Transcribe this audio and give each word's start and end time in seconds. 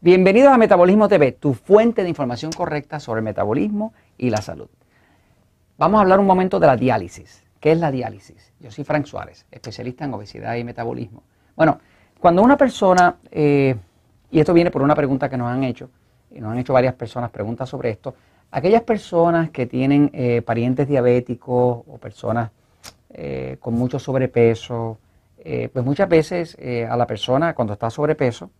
Bienvenidos 0.00 0.52
a 0.52 0.58
Metabolismo 0.58 1.08
TV, 1.08 1.32
tu 1.32 1.54
fuente 1.54 2.04
de 2.04 2.08
información 2.08 2.52
correcta 2.52 3.00
sobre 3.00 3.18
el 3.18 3.24
metabolismo 3.24 3.92
y 4.16 4.30
la 4.30 4.36
salud. 4.36 4.68
Vamos 5.76 5.98
a 5.98 6.02
hablar 6.02 6.20
un 6.20 6.26
momento 6.26 6.60
de 6.60 6.68
la 6.68 6.76
diálisis. 6.76 7.42
¿Qué 7.58 7.72
es 7.72 7.80
la 7.80 7.90
diálisis? 7.90 8.52
Yo 8.60 8.70
soy 8.70 8.84
Frank 8.84 9.06
Suárez, 9.06 9.44
especialista 9.50 10.04
en 10.04 10.14
obesidad 10.14 10.54
y 10.54 10.62
metabolismo. 10.62 11.24
Bueno, 11.56 11.80
cuando 12.20 12.42
una 12.42 12.56
persona, 12.56 13.16
eh, 13.32 13.74
y 14.30 14.38
esto 14.38 14.54
viene 14.54 14.70
por 14.70 14.82
una 14.82 14.94
pregunta 14.94 15.28
que 15.28 15.36
nos 15.36 15.48
han 15.48 15.64
hecho, 15.64 15.90
y 16.30 16.40
nos 16.40 16.52
han 16.52 16.58
hecho 16.58 16.74
varias 16.74 16.94
personas 16.94 17.30
preguntas 17.30 17.68
sobre 17.68 17.90
esto, 17.90 18.14
aquellas 18.52 18.82
personas 18.82 19.50
que 19.50 19.66
tienen 19.66 20.12
eh, 20.12 20.42
parientes 20.42 20.86
diabéticos 20.86 21.82
o 21.88 21.98
personas 22.00 22.52
eh, 23.10 23.56
con 23.58 23.74
mucho 23.74 23.98
sobrepeso, 23.98 24.98
pues 25.72 25.84
muchas 25.84 26.08
veces 26.08 26.58
a 26.90 26.94
la 26.94 27.06
persona 27.06 27.54
cuando 27.54 27.72
está 27.72 27.88
sobrepeso, 27.88 28.50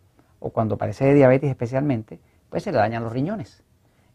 o 0.41 0.51
cuando 0.51 0.77
padece 0.77 1.05
de 1.06 1.15
diabetes 1.15 1.51
especialmente, 1.51 2.19
pues 2.51 2.62
se 2.62 2.73
le 2.73 2.79
dañan 2.79 3.02
los 3.05 3.12
riñones. 3.12 3.62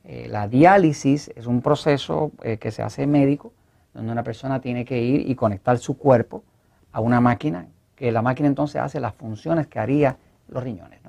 Eh, 0.03 0.27
la 0.29 0.47
diálisis 0.47 1.31
es 1.35 1.45
un 1.45 1.61
proceso 1.61 2.31
eh, 2.43 2.57
que 2.57 2.71
se 2.71 2.81
hace 2.81 3.07
médico, 3.07 3.53
donde 3.93 4.11
una 4.11 4.23
persona 4.23 4.59
tiene 4.59 4.85
que 4.85 5.01
ir 5.01 5.29
y 5.29 5.35
conectar 5.35 5.77
su 5.77 5.97
cuerpo 5.97 6.43
a 6.91 6.99
una 6.99 7.21
máquina, 7.21 7.67
que 7.95 8.11
la 8.11 8.21
máquina 8.21 8.47
entonces 8.47 8.81
hace 8.81 8.99
las 8.99 9.13
funciones 9.13 9.67
que 9.67 9.79
haría 9.79 10.17
los 10.47 10.63
riñones. 10.63 10.99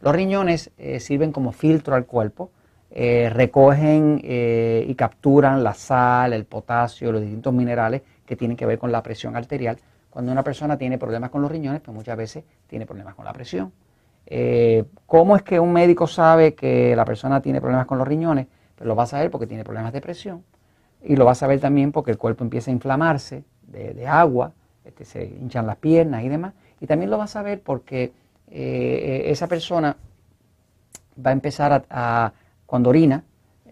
Los 0.00 0.14
riñones 0.14 0.70
eh, 0.78 0.98
sirven 0.98 1.30
como 1.30 1.52
filtro 1.52 1.94
al 1.94 2.06
cuerpo, 2.06 2.50
recogen 2.90 4.20
y 4.24 4.94
capturan 4.96 5.62
la 5.62 5.74
sal, 5.74 6.32
el 6.32 6.44
potasio, 6.44 7.12
los 7.12 7.20
distintos 7.20 7.54
minerales 7.54 8.02
que 8.26 8.34
tienen 8.34 8.56
que 8.56 8.66
ver 8.66 8.80
con 8.80 8.90
la 8.90 9.00
presión 9.00 9.36
arterial. 9.36 9.76
Cuando 10.08 10.32
una 10.32 10.42
persona 10.42 10.76
tiene 10.76 10.98
problemas 10.98 11.30
con 11.30 11.40
los 11.40 11.52
riñones, 11.52 11.82
pues 11.82 11.94
muchas 11.94 12.16
veces 12.16 12.42
tiene 12.66 12.86
problemas 12.86 13.14
con 13.14 13.24
la 13.24 13.32
presión. 13.32 13.72
Eh, 14.26 14.84
¿Cómo 15.06 15.36
es 15.36 15.42
que 15.42 15.58
un 15.58 15.72
médico 15.72 16.06
sabe 16.06 16.54
que 16.54 16.94
la 16.94 17.04
persona 17.04 17.42
tiene 17.42 17.60
problemas 17.60 17.86
con 17.86 17.98
los 17.98 18.06
riñones? 18.06 18.46
Pues 18.76 18.86
lo 18.86 18.94
va 18.94 19.02
a 19.02 19.06
saber 19.06 19.30
porque 19.30 19.46
tiene 19.46 19.64
problemas 19.64 19.92
de 19.92 20.00
presión 20.00 20.44
y 21.02 21.16
lo 21.16 21.24
va 21.24 21.32
a 21.32 21.34
saber 21.34 21.60
también 21.60 21.92
porque 21.92 22.10
el 22.10 22.18
cuerpo 22.18 22.44
empieza 22.44 22.70
a 22.70 22.74
inflamarse 22.74 23.44
de, 23.66 24.06
agua, 24.06 24.52
este, 24.84 25.04
se 25.04 25.24
hinchan 25.24 25.66
las 25.66 25.76
piernas 25.76 26.24
y 26.24 26.28
demás. 26.28 26.54
Y 26.80 26.86
también 26.86 27.10
lo 27.10 27.18
va 27.18 27.24
a 27.24 27.28
saber 27.28 27.60
porque 27.60 28.12
eh, 28.50 29.22
esa 29.26 29.46
persona 29.46 29.96
va 31.24 31.30
a 31.30 31.32
empezar 31.32 31.84
a, 31.88 32.32
cuando 32.66 32.90
orina, 32.90 33.24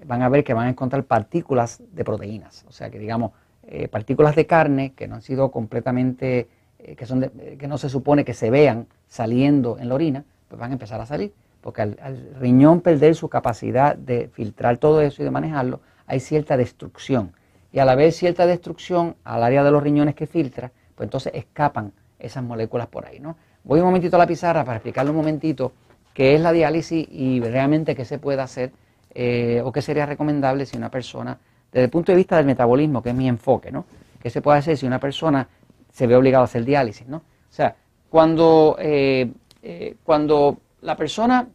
van 0.06 0.22
a 0.22 0.28
ver 0.28 0.44
que 0.44 0.54
van 0.54 0.66
a 0.66 0.70
encontrar 0.70 1.04
partículas 1.04 1.82
de 1.92 2.04
proteínas, 2.04 2.64
o 2.69 2.72
sea 2.72 2.91
que 2.91 2.98
digamos, 2.98 3.32
eh, 3.66 3.88
partículas 3.88 4.36
de 4.36 4.46
carne 4.46 4.92
que 4.94 5.08
no 5.08 5.16
han 5.16 5.22
sido 5.22 5.50
completamente, 5.50 6.48
que, 6.96 7.06
son 7.06 7.30
que 7.58 7.69
no 7.69 7.78
se 7.78 7.88
supone 7.88 8.24
que 8.24 8.34
se 8.34 8.50
vean 8.50 8.86
saliendo 9.08 9.78
en 9.78 9.88
la 9.88 9.94
orina, 9.94 10.24
pues 10.48 10.58
van 10.58 10.70
a 10.70 10.74
empezar 10.74 11.00
a 11.00 11.06
salir. 11.06 11.32
Porque 11.60 11.82
al, 11.82 11.96
riñón 12.41 12.80
perder 12.80 13.14
su 13.14 13.28
capacidad 13.28 13.96
de 13.96 14.28
filtrar 14.28 14.78
todo 14.78 15.00
eso 15.02 15.22
y 15.22 15.24
de 15.24 15.30
manejarlo, 15.30 15.80
hay 16.06 16.20
cierta 16.20 16.56
destrucción. 16.56 17.32
Y 17.72 17.80
al 17.80 17.88
haber 17.88 18.12
cierta 18.12 18.46
destrucción 18.46 19.16
al 19.24 19.42
área 19.42 19.62
de 19.62 19.70
los 19.70 19.82
riñones 19.82 20.14
que 20.14 20.26
filtra, 20.26 20.72
pues 20.94 21.06
entonces 21.06 21.32
escapan 21.34 21.92
esas 22.19 22.42
moléculas 22.42 22.86
por 22.86 23.06
ahí. 23.06 23.20
¿no? 23.20 23.36
Voy 23.64 23.80
un 23.80 23.86
momentito 23.86 24.16
a 24.16 24.19
la 24.19 24.26
pizarra 24.26 24.64
para 24.64 24.76
explicarle 24.76 25.10
un 25.10 25.16
momentito 25.16 25.72
qué 26.14 26.34
es 26.34 26.41
la 26.41 26.52
diálisis 26.52 27.06
y 27.10 27.41
realmente 27.41 27.94
qué 27.94 28.04
se 28.04 28.19
puede 28.19 28.41
hacer 28.41 28.72
eh, 29.14 29.60
o 29.64 29.72
qué 29.72 29.82
sería 29.82 30.06
recomendable 30.06 30.66
si 30.66 30.76
una 30.76 30.91
persona, 30.91 31.38
desde 31.72 31.84
el 31.84 31.91
punto 31.91 32.12
de 32.12 32.16
vista 32.16 32.36
del 32.36 32.46
metabolismo, 32.46 33.02
que 33.02 33.10
es 33.10 33.14
mi 33.14 33.28
enfoque, 33.28 33.70
¿no? 33.70 33.84
¿Qué 34.20 34.31
se 34.31 34.42
puede 34.42 34.58
hacer 34.58 34.76
si 34.76 34.87
una 34.87 34.98
persona 34.98 35.48
se 35.92 36.06
ve 36.06 36.16
obligada 36.16 36.42
a 36.42 36.44
hacer 36.44 36.64
diálisis, 36.64 37.06
¿no? 37.06 37.19
O 37.19 37.53
sea, 37.53 37.76
cuando 38.10 38.76
eh, 38.78 39.31
eh, 39.62 39.96
cuando 40.04 40.58
la 40.82 40.96
persona, 40.96 41.48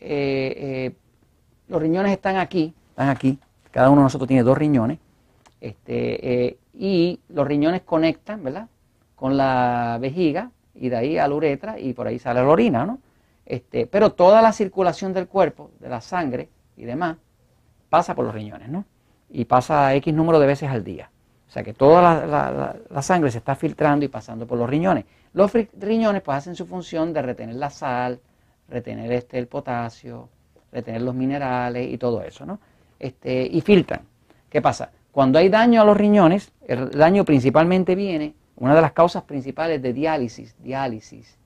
eh, 0.00 0.54
eh, 0.56 0.92
los 1.68 1.80
riñones 1.80 2.12
están 2.12 2.36
aquí, 2.36 2.74
están 2.90 3.08
aquí, 3.10 3.38
cada 3.70 3.90
uno 3.90 4.00
de 4.00 4.04
nosotros 4.04 4.28
tiene 4.28 4.42
dos 4.42 4.56
riñones, 4.56 4.98
este, 5.60 6.58
y 6.74 7.20
los 7.28 7.46
riñones 7.46 7.82
conectan, 7.82 8.42
¿verdad? 8.42 8.68
Con 9.14 9.36
la 9.36 9.98
vejiga 10.00 10.50
y 10.74 10.88
de 10.88 10.96
ahí 10.96 11.18
a 11.18 11.28
la 11.28 11.34
uretra 11.34 11.78
y 11.78 11.92
por 11.92 12.06
ahí 12.06 12.18
sale 12.18 12.40
la 12.40 12.48
orina, 12.48 12.84
¿no? 12.86 12.98
Este, 13.44 13.86
pero 13.86 14.12
toda 14.12 14.40
la 14.40 14.52
circulación 14.52 15.12
del 15.12 15.28
cuerpo, 15.28 15.70
de 15.80 15.88
la 15.88 16.00
sangre 16.00 16.48
y 16.76 16.84
demás, 16.84 17.18
pasa 17.90 18.14
por 18.14 18.24
los 18.24 18.34
riñones, 18.34 18.68
¿no? 18.68 18.84
Y 19.28 19.44
pasa 19.44 19.94
X 19.94 20.12
número 20.14 20.40
de 20.40 20.46
veces 20.46 20.70
al 20.70 20.82
día. 20.82 21.10
O 21.48 21.52
sea 21.52 21.62
que 21.62 21.74
toda 21.74 22.74
la 22.88 23.02
sangre 23.02 23.30
se 23.30 23.38
está 23.38 23.54
filtrando 23.54 24.04
y 24.06 24.08
pasando 24.08 24.46
por 24.46 24.58
los 24.58 24.68
riñones. 24.68 25.04
Los 25.34 25.52
riñones 25.78 26.22
pues 26.22 26.38
hacen 26.38 26.54
su 26.54 26.66
función 26.66 27.12
de 27.12 27.22
retener 27.22 27.56
la 27.56 27.70
sal, 27.70 28.20
retener 28.68 29.10
este, 29.12 29.38
el 29.38 29.46
potasio, 29.46 30.28
retener 30.70 31.02
los 31.02 31.14
minerales 31.14 31.90
y 31.90 31.98
todo 31.98 32.22
eso, 32.22 32.44
¿no? 32.44 32.58
Este, 32.98 33.42
y 33.50 33.60
filtran. 33.60 34.02
¿Qué 34.48 34.60
pasa? 34.60 34.90
Cuando 35.10 35.38
hay 35.38 35.48
daño 35.48 35.82
a 35.82 35.84
los 35.84 35.96
riñones, 35.96 36.52
el 36.66 36.90
daño 36.90 37.24
principalmente 37.24 37.94
viene, 37.94 38.34
una 38.56 38.74
de 38.74 38.80
las 38.80 38.92
causas 38.92 39.22
principales 39.24 39.80
de 39.82 39.92
diálisis, 39.92 40.54
diálisis, 40.62 41.36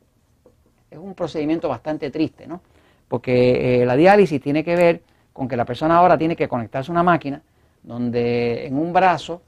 es 0.91 0.99
un 0.99 1.15
procedimiento 1.15 1.69
bastante 1.69 2.11
triste, 2.11 2.47
¿no? 2.47 2.61
Porque 3.09 3.83
eh, 3.83 3.87
la 3.87 3.97
diálisis 3.97 4.41
tiene 4.41 4.65
que 4.65 4.77
ver 4.77 5.03
con 5.33 5.49
que 5.49 5.57
la 5.57 5.65
persona 5.65 5.97
ahora 5.97 6.19
tiene 6.19 6.35
que 6.35 6.49
conectarse 6.49 6.91
a 6.91 6.93
una 6.93 7.03
máquina 7.03 7.43
donde 7.83 8.67
en 8.67 8.77
un 8.77 8.93
brazo 8.93 9.43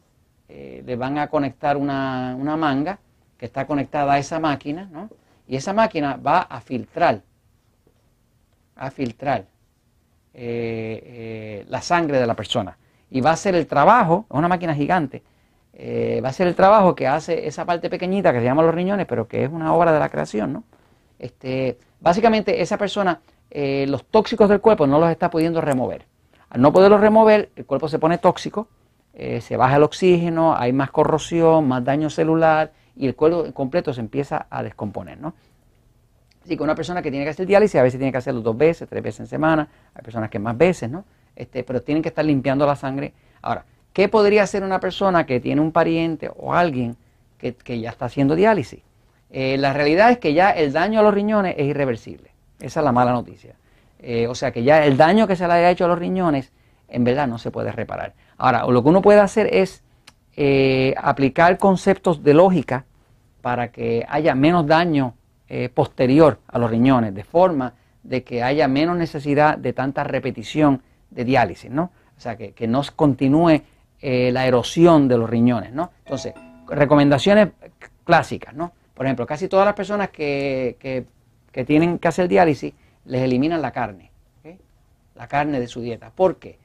eh, 0.48 0.82
le 0.86 0.96
van 0.96 1.18
a 1.18 1.28
conectar 1.28 1.76
una, 1.76 2.36
una 2.38 2.56
manga 2.56 2.98
que 3.38 3.46
está 3.46 3.66
conectada 3.66 4.14
a 4.14 4.18
esa 4.18 4.40
máquina, 4.40 4.88
¿no? 4.92 5.08
Y 5.46 5.56
esa 5.56 5.72
máquina 5.72 6.16
va 6.16 6.40
a 6.40 6.60
filtrar, 6.60 7.22
a 8.76 8.90
filtrar 8.90 9.46
eh, 10.34 11.02
eh, 11.04 11.66
la 11.68 11.80
sangre 11.80 12.20
de 12.20 12.26
la 12.26 12.34
persona. 12.34 12.76
Y 13.10 13.22
va 13.22 13.30
a 13.30 13.32
hacer 13.32 13.54
el 13.54 13.66
trabajo, 13.66 14.26
es 14.28 14.36
una 14.36 14.48
máquina 14.48 14.74
gigante, 14.74 15.22
eh, 15.72 16.20
va 16.22 16.28
a 16.28 16.30
hacer 16.30 16.48
el 16.48 16.54
trabajo 16.54 16.94
que 16.94 17.06
hace 17.06 17.46
esa 17.46 17.64
parte 17.64 17.88
pequeñita 17.88 18.32
que 18.32 18.40
se 18.40 18.44
llama 18.44 18.62
los 18.62 18.74
riñones, 18.74 19.06
pero 19.06 19.26
que 19.26 19.44
es 19.44 19.50
una 19.50 19.72
obra 19.72 19.92
de 19.92 20.00
la 20.00 20.08
creación, 20.10 20.52
¿no? 20.52 20.64
Este, 21.18 21.78
básicamente 22.00 22.60
esa 22.60 22.76
persona, 22.76 23.20
los 23.50 24.04
tóxicos 24.04 24.48
del 24.50 24.60
cuerpo 24.60 24.86
no 24.86 25.00
los 25.00 25.10
está 25.10 25.30
pudiendo 25.30 25.60
remover. 25.60 26.04
Al 26.50 26.60
no 26.60 26.72
poderlos 26.72 27.00
remover, 27.00 27.50
el 27.56 27.64
cuerpo 27.64 27.88
se 27.88 27.98
pone 27.98 28.18
tóxico, 28.18 28.68
se 29.14 29.56
baja 29.56 29.76
el 29.76 29.82
oxígeno, 29.82 30.54
hay 30.56 30.72
más 30.72 30.90
corrosión, 30.90 31.66
más 31.66 31.82
daño 31.82 32.10
celular, 32.10 32.72
y 32.98 33.06
el 33.06 33.14
cuerpo 33.14 33.52
completo 33.54 33.94
se 33.94 34.00
empieza 34.00 34.46
a 34.50 34.62
descomponer, 34.62 35.18
¿no? 35.18 35.34
Así 36.42 36.56
que 36.56 36.62
una 36.62 36.74
persona 36.74 37.00
que 37.00 37.10
tiene 37.10 37.24
que 37.24 37.30
hacer 37.30 37.46
diálisis 37.46 37.76
a 37.76 37.82
veces 37.82 37.98
tiene 37.98 38.10
que 38.10 38.18
hacerlo 38.18 38.40
dos 38.40 38.56
veces, 38.56 38.88
tres 38.88 39.02
veces 39.02 39.20
en 39.20 39.26
semana, 39.26 39.68
hay 39.94 40.02
personas 40.02 40.30
que 40.30 40.38
más 40.38 40.56
veces, 40.56 40.90
¿no? 40.90 41.04
Este, 41.36 41.62
pero 41.62 41.82
tienen 41.82 42.02
que 42.02 42.08
estar 42.08 42.24
limpiando 42.24 42.66
la 42.66 42.74
sangre. 42.74 43.12
Ahora, 43.42 43.64
¿qué 43.92 44.08
podría 44.08 44.42
hacer 44.42 44.64
una 44.64 44.80
persona 44.80 45.26
que 45.26 45.40
tiene 45.40 45.60
un 45.60 45.70
pariente 45.70 46.30
o 46.36 46.54
alguien 46.54 46.96
que, 47.38 47.80
ya 47.80 47.90
está 47.90 48.06
haciendo 48.06 48.34
diálisis? 48.34 48.80
Eh, 49.30 49.56
la 49.58 49.72
realidad 49.72 50.10
es 50.10 50.18
que 50.18 50.34
ya 50.34 50.50
el 50.50 50.72
daño 50.72 51.00
a 51.00 51.02
los 51.02 51.14
riñones 51.14 51.54
es 51.56 51.66
irreversible. 51.66 52.30
Esa 52.60 52.80
es 52.80 52.84
la 52.84 52.92
mala 52.92 53.12
noticia. 53.12 53.54
Eh, 54.00 54.26
o 54.26 54.34
sea 54.34 54.50
que 54.50 54.64
ya 54.64 54.84
el 54.84 54.96
daño 54.96 55.26
que 55.28 55.36
se 55.36 55.46
le 55.46 55.52
haya 55.52 55.70
hecho 55.70 55.84
a 55.84 55.88
los 55.88 55.98
riñones, 55.98 56.50
en 56.88 57.04
verdad 57.04 57.28
no 57.28 57.38
se 57.38 57.50
puede 57.50 57.70
reparar. 57.70 58.14
Ahora, 58.38 58.64
lo 58.66 58.82
que 58.82 58.88
uno 58.88 59.02
puede 59.02 59.20
hacer 59.20 59.54
es 59.54 59.82
eh, 60.40 60.94
aplicar 60.96 61.58
conceptos 61.58 62.22
de 62.22 62.32
lógica 62.32 62.86
para 63.48 63.72
que 63.72 64.04
haya 64.10 64.34
menos 64.34 64.66
daño 64.66 65.14
eh, 65.48 65.70
posterior 65.70 66.38
a 66.48 66.58
los 66.58 66.70
riñones, 66.70 67.14
de 67.14 67.24
forma 67.24 67.72
de 68.02 68.22
que 68.22 68.42
haya 68.42 68.68
menos 68.68 68.94
necesidad 68.98 69.56
de 69.56 69.72
tanta 69.72 70.04
repetición 70.04 70.82
de 71.08 71.24
diálisis, 71.24 71.70
¿no? 71.70 71.84
O 72.14 72.20
sea, 72.20 72.36
que, 72.36 72.66
no 72.66 72.82
continúe 72.94 73.62
eh, 74.02 74.30
la 74.32 74.46
erosión 74.46 75.08
de 75.08 75.16
los 75.16 75.30
riñones, 75.30 75.72
¿no? 75.72 75.92
Entonces, 76.04 76.34
recomendaciones 76.68 77.48
clásicas, 78.04 78.52
¿no? 78.52 78.72
Por 78.92 79.06
ejemplo, 79.06 79.24
casi 79.24 79.48
todas 79.48 79.64
las 79.64 79.74
personas 79.74 80.10
que, 80.10 80.76
que, 81.50 81.64
tienen 81.64 81.98
que 81.98 82.08
hacer 82.08 82.28
diálisis 82.28 82.74
les 83.06 83.22
eliminan 83.22 83.62
la 83.62 83.72
carne, 83.72 84.10
la 85.14 85.26
carne 85.26 85.58
de 85.58 85.68
su 85.68 85.80
dieta. 85.80 86.10
¿Por 86.14 86.36
qué? 86.36 86.58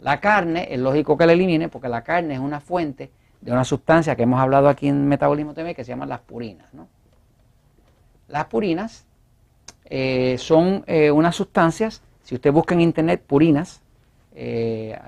La 0.00 0.20
carne 0.20 0.68
es 0.70 0.78
lógico 0.78 1.18
que 1.18 1.26
la 1.26 1.34
elimine 1.34 1.68
porque 1.68 1.90
la 1.90 2.02
carne 2.02 2.32
es 2.32 2.40
una 2.40 2.60
fuente 2.60 3.10
de 3.44 3.52
una 3.52 3.64
sustancia 3.64 4.16
que 4.16 4.22
hemos 4.22 4.40
hablado 4.40 4.70
aquí 4.70 4.88
en 4.88 5.06
Metabolismo 5.06 5.52
TV 5.52 5.74
que 5.74 5.84
se 5.84 5.90
llaman 5.90 6.08
las 6.08 6.20
purinas. 6.20 6.66
Las 8.28 8.46
purinas 8.46 9.04
eh, 9.84 10.36
son 10.38 10.82
eh, 10.86 11.10
unas 11.10 11.36
sustancias, 11.36 12.02
si 12.22 12.34
usted 12.34 12.50
busca 12.50 12.74
en 12.74 12.80
internet 12.80 13.22
purinas, 13.26 13.82
eh, 14.34 14.98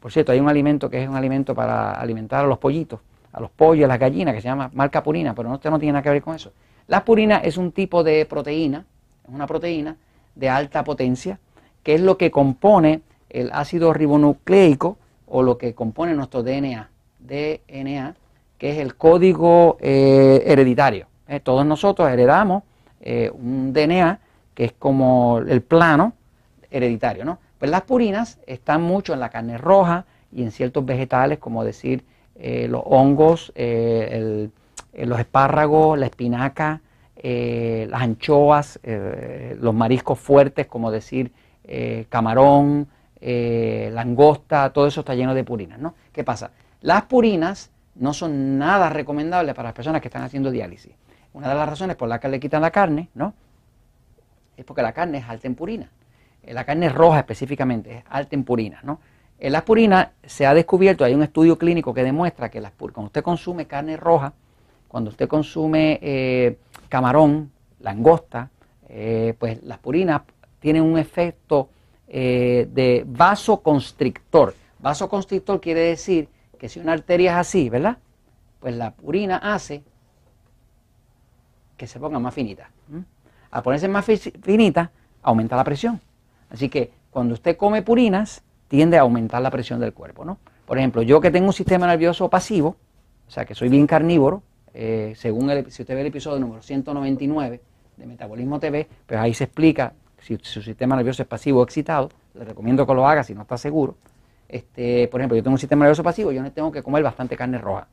por 0.00 0.10
cierto, 0.10 0.32
hay 0.32 0.40
un 0.40 0.48
alimento 0.48 0.90
que 0.90 1.00
es 1.00 1.08
un 1.08 1.14
alimento 1.14 1.54
para 1.54 1.92
alimentar 1.92 2.44
a 2.44 2.48
los 2.48 2.58
pollitos, 2.58 2.98
a 3.32 3.40
los 3.40 3.50
pollos, 3.50 3.84
a 3.84 3.88
las 3.88 4.00
gallinas, 4.00 4.34
que 4.34 4.40
se 4.40 4.48
llama 4.48 4.68
marca 4.74 5.04
purina, 5.04 5.32
pero 5.32 5.48
no, 5.48 5.60
no 5.62 5.78
tiene 5.78 5.92
nada 5.92 6.02
que 6.02 6.10
ver 6.10 6.22
con 6.22 6.34
eso. 6.34 6.52
La 6.88 7.04
purina 7.04 7.36
es 7.36 7.56
un 7.56 7.70
tipo 7.70 8.02
de 8.02 8.26
proteína, 8.26 8.84
es 9.22 9.32
una 9.32 9.46
proteína 9.46 9.96
de 10.34 10.48
alta 10.48 10.82
potencia, 10.82 11.38
que 11.84 11.94
es 11.94 12.00
lo 12.00 12.18
que 12.18 12.32
compone 12.32 13.02
el 13.30 13.50
ácido 13.52 13.92
ribonucleico 13.92 14.98
o 15.28 15.44
lo 15.44 15.56
que 15.56 15.72
compone 15.72 16.14
nuestro 16.14 16.42
DNA, 16.42 16.90
DNA, 17.26 18.14
que 18.58 18.70
es 18.70 18.78
el 18.78 18.96
código 18.96 19.76
eh, 19.80 20.42
hereditario. 20.46 21.06
Eh, 21.28 21.40
todos 21.40 21.66
nosotros 21.66 22.08
heredamos 22.08 22.62
eh, 23.00 23.30
un 23.32 23.72
DNA 23.72 24.20
que 24.54 24.64
es 24.64 24.72
como 24.72 25.38
el 25.38 25.60
plano 25.62 26.14
hereditario, 26.70 27.24
¿no? 27.24 27.38
Pues 27.58 27.70
las 27.70 27.82
purinas 27.82 28.38
están 28.46 28.82
mucho 28.82 29.12
en 29.12 29.20
la 29.20 29.28
carne 29.28 29.58
roja 29.58 30.06
y 30.32 30.42
en 30.42 30.50
ciertos 30.50 30.84
vegetales, 30.84 31.38
como 31.38 31.64
decir 31.64 32.04
los 32.38 32.82
hongos, 32.84 33.50
los 33.56 35.18
espárragos, 35.18 35.98
la 35.98 36.04
espinaca, 36.04 36.82
las 37.22 38.02
anchoas, 38.02 38.78
los 38.84 39.74
mariscos 39.74 40.18
fuertes, 40.18 40.66
como 40.66 40.90
decir 40.90 41.32
camarón, 42.10 42.88
langosta, 43.22 44.70
todo 44.70 44.86
eso 44.86 45.00
está 45.00 45.14
lleno 45.14 45.34
de 45.34 45.44
purinas, 45.44 45.78
¿no? 45.78 45.94
¿Qué 46.12 46.24
pasa? 46.24 46.50
Las 46.86 47.02
purinas 47.06 47.72
no 47.96 48.14
son 48.14 48.58
nada 48.58 48.88
recomendables 48.88 49.56
para 49.56 49.70
las 49.70 49.74
personas 49.74 50.00
que 50.00 50.06
están 50.06 50.22
haciendo 50.22 50.52
diálisis. 50.52 50.92
Una 51.32 51.48
de 51.48 51.56
las 51.56 51.68
razones 51.68 51.96
por 51.96 52.08
las 52.08 52.20
que 52.20 52.28
le 52.28 52.38
quitan 52.38 52.62
la 52.62 52.70
carne, 52.70 53.08
¿no? 53.14 53.34
Es 54.56 54.64
porque 54.64 54.82
la 54.82 54.92
carne 54.92 55.18
es 55.18 55.24
alta 55.28 55.48
en 55.48 55.56
purina. 55.56 55.90
Eh, 56.44 56.54
la 56.54 56.62
carne 56.62 56.88
roja 56.88 57.18
específicamente 57.18 57.92
es 57.92 58.04
alta 58.08 58.36
en 58.36 58.44
purina, 58.44 58.78
¿no? 58.84 59.00
En 59.36 59.50
las 59.50 59.62
purinas 59.62 60.10
se 60.24 60.46
ha 60.46 60.54
descubierto, 60.54 61.04
hay 61.04 61.12
un 61.12 61.24
estudio 61.24 61.58
clínico 61.58 61.92
que 61.92 62.04
demuestra 62.04 62.52
que 62.52 62.60
las, 62.60 62.70
cuando 62.70 63.06
usted 63.06 63.24
consume 63.24 63.66
carne 63.66 63.96
roja, 63.96 64.32
cuando 64.86 65.10
usted 65.10 65.26
consume 65.26 65.98
eh, 66.00 66.56
camarón, 66.88 67.50
langosta, 67.80 68.48
eh, 68.88 69.34
pues 69.40 69.60
las 69.64 69.78
purinas 69.78 70.22
tienen 70.60 70.84
un 70.84 70.98
efecto 70.98 71.68
de 72.06 73.02
vasoconstrictor. 73.04 74.54
Vasoconstrictor 74.78 75.60
quiere 75.60 75.80
decir 75.80 76.28
que 76.56 76.68
si 76.68 76.80
una 76.80 76.92
arteria 76.92 77.32
es 77.32 77.36
así, 77.38 77.68
¿verdad? 77.68 77.98
Pues 78.60 78.74
la 78.74 78.92
purina 78.92 79.36
hace 79.36 79.82
que 81.76 81.86
se 81.86 82.00
ponga 82.00 82.18
más 82.18 82.34
finita. 82.34 82.70
Al 83.50 83.62
ponerse 83.62 83.88
más 83.88 84.04
finita, 84.04 84.90
aumenta 85.22 85.56
la 85.56 85.64
presión. 85.64 86.00
Así 86.50 86.68
que 86.68 86.90
cuando 87.10 87.34
usted 87.34 87.56
come 87.56 87.82
purinas, 87.82 88.42
tiende 88.68 88.98
a 88.98 89.02
aumentar 89.02 89.42
la 89.42 89.50
presión 89.50 89.80
del 89.80 89.92
cuerpo, 89.92 90.24
¿no? 90.24 90.38
Por 90.66 90.78
ejemplo, 90.78 91.02
yo 91.02 91.20
que 91.20 91.30
tengo 91.30 91.46
un 91.46 91.52
sistema 91.52 91.86
nervioso 91.86 92.28
pasivo, 92.28 92.76
o 93.26 93.30
sea 93.30 93.44
que 93.44 93.54
soy 93.54 93.68
bien 93.68 93.86
carnívoro, 93.86 94.42
eh, 94.74 95.14
según 95.16 95.48
el, 95.50 95.70
si 95.70 95.82
usted 95.82 95.94
ve 95.94 96.00
el 96.00 96.08
episodio 96.08 96.38
número 96.40 96.62
199 96.62 97.60
de 97.96 98.06
Metabolismo 98.06 98.58
TV, 98.58 98.88
pues 99.06 99.18
ahí 99.18 99.32
se 99.32 99.44
explica 99.44 99.92
si 100.18 100.36
su 100.42 100.60
sistema 100.60 100.96
nervioso 100.96 101.22
es 101.22 101.28
pasivo 101.28 101.60
o 101.60 101.62
excitado. 101.64 102.10
Le 102.34 102.44
recomiendo 102.44 102.86
que 102.86 102.94
lo 102.94 103.06
haga 103.08 103.22
si 103.22 103.34
no 103.34 103.42
está 103.42 103.56
seguro. 103.56 103.96
Este, 104.48 105.08
por 105.08 105.20
ejemplo, 105.20 105.36
yo 105.36 105.42
tengo 105.42 105.54
un 105.54 105.58
sistema 105.58 105.84
nervioso 105.84 106.02
pasivo, 106.02 106.32
yo 106.32 106.50
tengo 106.52 106.70
que 106.70 106.82
comer 106.82 107.02
bastante 107.02 107.36
carne 107.36 107.58
roja. 107.58 107.88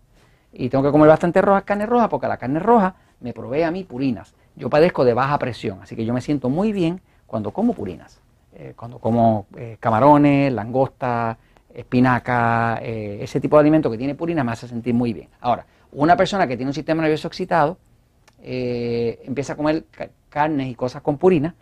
Y 0.51 0.69
tengo 0.69 0.83
que 0.83 0.91
comer 0.91 1.07
bastante 1.07 1.41
carne 1.65 1.85
roja 1.85 2.09
porque 2.09 2.27
la 2.27 2.37
carne 2.37 2.59
roja 2.59 2.95
me 3.21 3.33
provee 3.33 3.63
a 3.63 3.71
mí 3.71 3.83
purinas. 3.83 4.35
Yo 4.55 4.69
padezco 4.69 5.03
de 5.03 5.13
baja 5.13 5.39
presión, 5.39 5.79
así 5.81 5.95
que 5.95 6.05
yo 6.05 6.13
me 6.13 6.21
siento 6.21 6.49
muy 6.49 6.71
bien 6.71 7.01
cuando 7.25 7.51
como 7.51 7.73
purinas. 7.73 8.21
Eh, 8.55 8.73
cuando 8.75 8.99
como 8.99 9.47
eh, 9.57 9.77
camarones, 9.79 10.53
langosta, 10.53 11.37
espinaca, 11.73 12.79
eh, 12.83 13.17
ese 13.21 13.41
tipo 13.41 13.55
de 13.55 13.61
alimento 13.61 13.89
que 13.89 13.97
tiene 13.97 14.13
purina 14.13 14.43
me 14.43 14.51
hace 14.51 14.67
sentir 14.67 14.93
muy 14.93 15.11
bien. 15.11 15.29
Ahora, 15.41 15.65
una 15.91 16.15
persona 16.15 16.45
que 16.45 16.55
tiene 16.55 16.69
un 16.69 16.75
sistema 16.75 17.01
nervioso 17.01 17.27
excitado 17.27 17.77
empieza 18.45 19.53
a 19.53 19.55
comer 19.55 19.85
carnes 20.29 20.67
y 20.67 20.75
cosas 20.75 21.01
con 21.01 21.17
purina, 21.17 21.55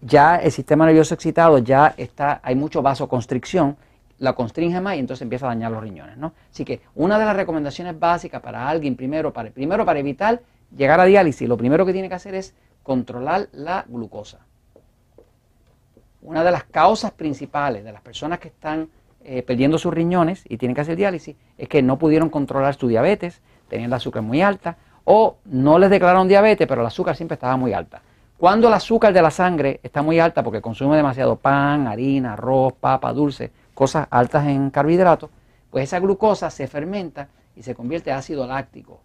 ya 0.00 0.36
el 0.36 0.50
sistema 0.50 0.86
nervioso 0.86 1.12
excitado 1.12 1.58
ya 1.58 1.92
está, 1.98 2.40
hay 2.42 2.54
mucho 2.54 2.80
vasoconstricción, 2.80 3.76
la 4.18 4.32
constringe 4.34 4.80
más 4.80 4.96
y 4.96 4.98
entonces 4.98 5.22
empieza 5.22 5.46
a 5.46 5.50
dañar 5.50 5.70
los 5.70 5.82
riñones. 5.82 6.16
¿no? 6.16 6.32
Así 6.50 6.64
que 6.64 6.80
una 6.94 7.18
de 7.18 7.24
las 7.24 7.36
recomendaciones 7.36 7.98
básicas 7.98 8.40
para 8.40 8.68
alguien, 8.68 8.96
primero 8.96 9.32
para, 9.32 9.50
primero 9.50 9.84
para 9.84 9.98
evitar 9.98 10.40
llegar 10.76 11.00
a 11.00 11.04
diálisis, 11.04 11.48
lo 11.48 11.56
primero 11.56 11.86
que 11.86 11.92
tiene 11.92 12.08
que 12.08 12.14
hacer 12.14 12.34
es 12.34 12.54
controlar 12.82 13.48
la 13.52 13.84
glucosa. 13.88 14.40
Una 16.22 16.42
de 16.42 16.50
las 16.50 16.64
causas 16.64 17.12
principales 17.12 17.84
de 17.84 17.92
las 17.92 18.02
personas 18.02 18.38
que 18.38 18.48
están 18.48 18.88
eh, 19.24 19.42
perdiendo 19.42 19.78
sus 19.78 19.92
riñones 19.92 20.44
y 20.48 20.56
tienen 20.56 20.74
que 20.74 20.80
hacer 20.80 20.96
diálisis 20.96 21.36
es 21.56 21.68
que 21.68 21.82
no 21.82 21.98
pudieron 21.98 22.28
controlar 22.28 22.74
su 22.74 22.88
diabetes, 22.88 23.40
tenían 23.68 23.90
el 23.90 23.94
azúcar 23.94 24.22
muy 24.22 24.42
alta 24.42 24.76
o 25.04 25.36
no 25.44 25.78
les 25.78 25.90
declararon 25.90 26.28
diabetes, 26.28 26.66
pero 26.66 26.80
el 26.80 26.86
azúcar 26.86 27.16
siempre 27.16 27.34
estaba 27.34 27.56
muy 27.56 27.72
alta. 27.72 28.02
Cuando 28.36 28.68
el 28.68 28.74
azúcar 28.74 29.12
de 29.12 29.20
la 29.20 29.30
sangre 29.30 29.80
está 29.82 30.00
muy 30.02 30.20
alta 30.20 30.42
porque 30.42 30.60
consume 30.60 30.96
demasiado 30.96 31.36
pan, 31.36 31.88
harina, 31.88 32.34
arroz, 32.34 32.72
papa, 32.74 33.12
dulce, 33.12 33.50
cosas 33.78 34.08
altas 34.10 34.48
en 34.48 34.70
carbohidratos, 34.70 35.30
pues 35.70 35.84
esa 35.84 36.00
glucosa 36.00 36.50
se 36.50 36.66
fermenta 36.66 37.28
y 37.54 37.62
se 37.62 37.76
convierte 37.76 38.10
en 38.10 38.16
ácido 38.16 38.44
láctico. 38.44 39.00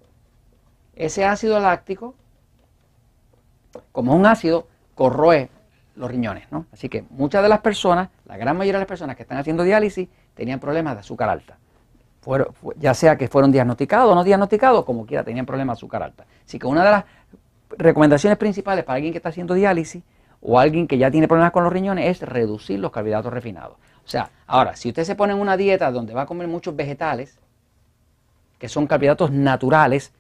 Ese 0.96 1.26
ácido 1.26 1.60
láctico, 1.60 2.16
como 3.92 4.16
un 4.16 4.26
ácido, 4.26 4.68
corroe 4.96 5.52
los 5.96 6.10
riñones, 6.10 6.52
¿no? 6.52 6.66
Así 6.74 6.90
que 6.90 7.06
muchas 7.12 7.44
de 7.44 7.50
las 7.50 7.60
personas, 7.60 8.10
la 8.26 8.36
gran 8.36 8.58
mayoría 8.58 8.80
de 8.80 8.86
las 8.86 8.88
personas 8.88 9.16
que 9.16 9.22
están 9.22 9.38
haciendo 9.38 9.62
diálisis, 9.62 10.10
tenían 10.34 10.60
problemas 10.60 10.96
de 10.96 11.02
azúcar 11.02 11.30
alta. 11.30 11.56
ya 12.80 12.96
sea 12.96 13.16
que 13.16 13.28
fueron 13.28 13.52
diagnosticados 13.52 14.12
o 14.12 14.16
no 14.16 14.24
diagnosticados, 14.24 14.86
como 14.86 15.06
quiera, 15.06 15.24
tenían 15.24 15.46
problemas 15.46 15.76
de 15.76 15.80
azúcar 15.82 16.02
alta. 16.02 16.26
Así 16.48 16.58
que 16.58 16.66
una 16.66 16.84
de 16.84 16.90
las 16.90 17.04
recomendaciones 17.78 18.40
principales 18.40 18.84
para 18.86 18.96
alguien 18.96 19.14
que 19.14 19.20
está 19.20 19.30
haciendo 19.30 19.54
diálisis 19.54 20.02
o 20.42 20.58
alguien 20.58 20.88
que 20.88 20.98
ya 20.98 21.12
tiene 21.12 21.28
problemas 21.28 21.52
con 21.52 21.64
los 21.64 21.72
riñones 21.72 22.10
es 22.10 22.28
reducir 22.28 22.80
los 22.80 22.92
carbohidratos 22.92 23.32
refinados. 23.32 23.78
O 24.06 24.10
sea, 24.10 24.30
ahora, 24.48 24.76
si 24.76 24.90
usted 24.90 25.04
se 25.04 25.16
pone 25.16 25.34
en 25.34 25.40
una 25.40 25.58
dieta 25.58 25.92
donde 25.92 26.14
va 26.14 26.24
a 26.24 26.26
comer 26.26 26.48
muchos 26.48 26.76
vegetales, 26.76 27.38
que 28.58 28.70
son 28.70 28.88
carbohidratos 28.88 29.32
naturales, 29.32 30.12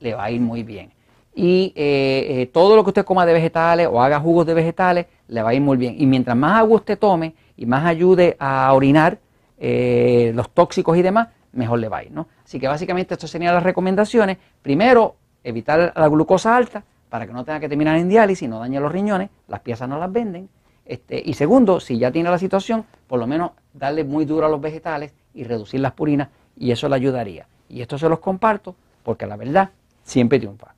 le 0.00 0.14
va 0.14 0.24
a 0.24 0.30
ir 0.30 0.40
muy 0.40 0.62
bien. 0.62 0.92
Y 1.34 1.72
eh, 1.76 2.26
eh, 2.28 2.46
todo 2.46 2.76
lo 2.76 2.82
que 2.82 2.90
usted 2.90 3.04
coma 3.04 3.26
de 3.26 3.32
vegetales 3.32 3.88
o 3.90 4.02
haga 4.02 4.18
jugos 4.18 4.46
de 4.46 4.54
vegetales, 4.54 5.06
le 5.28 5.42
va 5.42 5.50
a 5.50 5.54
ir 5.54 5.60
muy 5.60 5.76
bien. 5.76 5.94
Y 5.98 6.06
mientras 6.06 6.36
más 6.36 6.58
agua 6.58 6.76
usted 6.76 6.98
tome 6.98 7.34
y 7.56 7.66
más 7.66 7.84
ayude 7.84 8.36
a 8.38 8.72
orinar 8.72 9.18
eh, 9.58 10.32
los 10.34 10.50
tóxicos 10.50 10.96
y 10.96 11.02
demás, 11.02 11.28
mejor 11.52 11.78
le 11.78 11.88
va 11.88 11.98
a 11.98 12.04
ir. 12.04 12.12
¿no? 12.12 12.26
Así 12.44 12.58
que 12.58 12.68
básicamente 12.68 13.14
estas 13.14 13.30
serían 13.30 13.54
las 13.54 13.62
recomendaciones. 13.62 14.38
Primero, 14.62 15.16
evitar 15.44 15.92
la 15.94 16.08
glucosa 16.08 16.56
alta 16.56 16.82
para 17.08 17.26
que 17.26 17.32
no 17.32 17.44
tenga 17.44 17.60
que 17.60 17.68
terminar 17.68 17.96
en 17.96 18.08
diálisis, 18.08 18.48
no 18.48 18.58
dañe 18.58 18.80
los 18.80 18.90
riñones, 18.90 19.30
las 19.48 19.60
piezas 19.60 19.88
no 19.88 19.98
las 19.98 20.10
venden. 20.10 20.48
Este, 20.86 21.20
y 21.24 21.34
segundo, 21.34 21.80
si 21.80 21.98
ya 21.98 22.12
tiene 22.12 22.30
la 22.30 22.38
situación, 22.38 22.86
por 23.06 23.18
lo 23.18 23.26
menos 23.26 23.50
darle 23.74 24.04
muy 24.04 24.24
duro 24.24 24.46
a 24.46 24.48
los 24.48 24.60
vegetales 24.60 25.12
y 25.34 25.44
reducir 25.44 25.80
las 25.80 25.92
purinas 25.92 26.28
y 26.56 26.70
eso 26.70 26.88
le 26.88 26.96
ayudaría. 26.96 27.46
Y 27.68 27.80
esto 27.80 27.98
se 27.98 28.08
los 28.08 28.20
comparto 28.20 28.76
porque 29.02 29.26
la 29.26 29.36
verdad 29.36 29.70
siempre 30.04 30.38
triunfa. 30.38 30.74